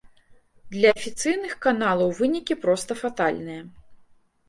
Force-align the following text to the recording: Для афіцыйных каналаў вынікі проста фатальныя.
Для 0.75 0.93
афіцыйных 0.95 1.53
каналаў 1.67 2.17
вынікі 2.23 2.61
проста 2.65 2.91
фатальныя. 3.07 3.61